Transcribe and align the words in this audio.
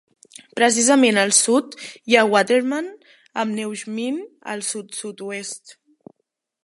Precisament 0.59 1.19
al 1.23 1.33
sud 1.39 1.77
hi 2.13 2.17
ha 2.17 2.23
Waterman, 2.35 2.87
amb 3.43 3.55
Neujmin 3.59 4.19
al 4.55 4.65
sud-sud-oest. 4.73 5.77